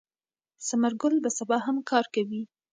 [0.67, 2.41] ثمر ګل به سبا هم کار کوي.